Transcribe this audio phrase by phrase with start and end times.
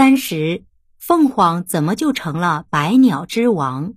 [0.00, 0.64] 三十，
[0.98, 3.92] 凤凰怎么就成了百鸟之王？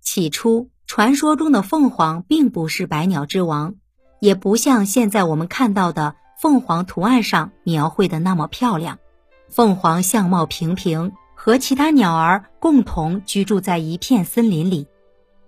[0.00, 3.74] 起初，传说中的凤凰并不是百鸟之王，
[4.20, 9.00] 也不像现在我们看到的凤凰图案上描绘的那么漂亮。
[9.48, 14.86] 凤凰相貌平平，和其他鸟儿共同居住在一片森林里。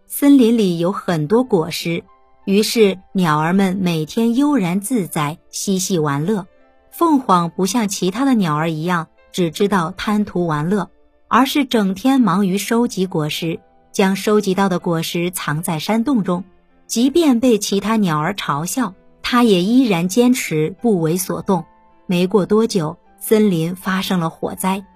[0.09, 2.03] 森林里有很多果实，
[2.45, 6.49] 于是鸟儿们每天悠然自在，嬉戏玩乐。
[6.91, 9.07] 凤凰不像其他的鸟儿一样。
[9.37, 10.89] 只知道贪图玩乐，
[11.29, 13.61] 而是整天忙于收集果实，
[13.93, 16.43] 将收集到的果实藏在山洞中。
[16.87, 21.67] 即便被其他鸟儿嘲笑，它也依然坚持不为所动。
[22.07, 24.87] 没过多久，森林发生了火灾，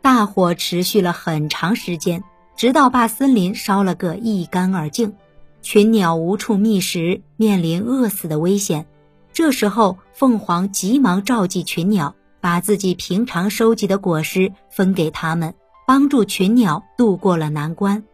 [0.00, 2.22] 大火持续了很长时间，
[2.54, 5.12] 直到把森林烧了个一干二净。
[5.60, 8.86] 群鸟无处觅食，面临饿死的危险。
[9.32, 12.14] 这时候，凤凰急忙召集群鸟。
[12.40, 15.54] 把自己平常收集的果实分给他们，
[15.86, 18.04] 帮助群鸟度过了难关。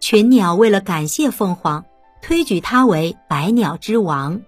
[0.00, 1.84] 群鸟为了感谢凤凰，
[2.22, 4.42] 推举它为百鸟之王。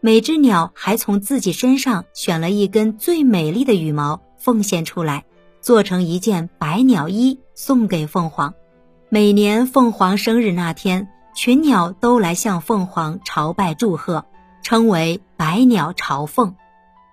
[0.00, 5.24] 每只鸟还从自己身上选了一根最美丽的羽毛奉献出来，
[5.60, 8.54] 做成一件百鸟衣送给凤凰。
[9.08, 14.26] 每年凤凰生日那天，群鸟都来向凤凰朝拜祝贺，
[14.62, 16.54] 称为百鸟朝凤。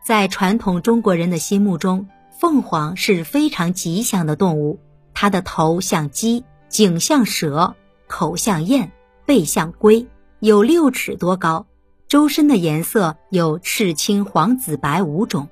[0.03, 4.79] 在传统中国人的心目中，凤凰是非常吉祥的动物。
[5.13, 7.75] 它的头像鸡，颈像蛇，
[8.07, 8.91] 口像燕，
[9.25, 10.07] 背像龟，
[10.39, 11.67] 有六尺多高，
[12.07, 15.49] 周身的颜色有赤、青、黄、紫、白五种，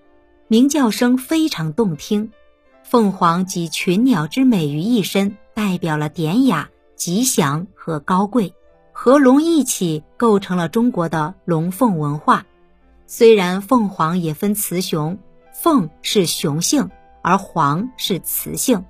[0.47, 2.31] 鸣叫声非常动听。
[2.83, 8.55] 凤凰集群鸟之美于一身，代表了典雅、吉祥和高贵，
[8.93, 12.47] 和龙一起构成了中国的龙凤文化。
[13.11, 15.17] 虽然凤凰也分雌雄，
[15.51, 16.91] 凤是雄性，
[17.23, 18.85] 而凰是雌性，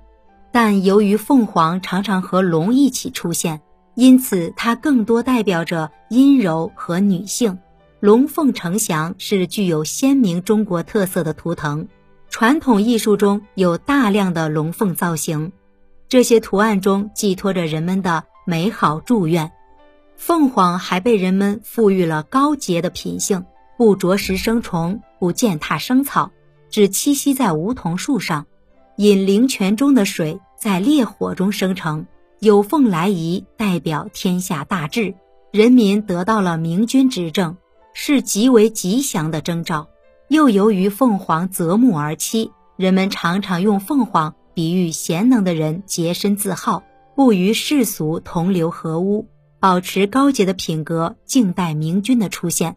[0.52, 3.62] 但由于凤凰常常和龙一起出现，
[3.94, 7.58] 因此它更多代表着阴柔和女性。
[7.98, 11.88] 龙凤呈祥是具有鲜明中国特色的图腾，
[12.28, 15.50] 传统艺术中有大量的龙凤造型，
[16.10, 19.50] 这些图案中寄托着人们的美好祝愿。
[20.18, 23.46] 凤凰还被人们赋予了高洁的品性。
[23.80, 26.32] 不啄食生虫，不践踏生草，
[26.68, 28.44] 只栖息在梧桐树上，
[28.98, 32.04] 饮灵泉中的水，在烈火中生成。
[32.40, 35.14] 有凤来仪，代表天下大治，
[35.50, 37.56] 人民得到了明君执政，
[37.94, 39.88] 是极为吉祥的征兆。
[40.28, 46.82] 又由于凤凰择木而栖，人们常常用凤凰比喻贤能的人洁身自好，
[47.16, 49.26] 不与世俗同流合污，
[49.58, 52.76] 保持高洁的品格，静待明君的出现。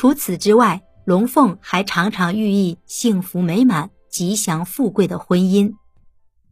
[0.00, 5.74] 除此之外，龙凤还常常寓意幸福美满、吉祥富贵的婚姻。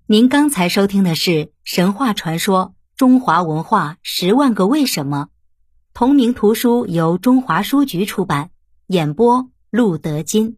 [0.09, 5.29] 您刚才收听的是神话传说《中华文化十万个为什么》，
[5.95, 8.51] 同名图书由中华书局出版，
[8.89, 10.57] 演播陆德金。